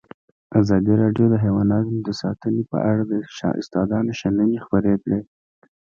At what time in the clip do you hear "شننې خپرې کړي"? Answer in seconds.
4.19-5.19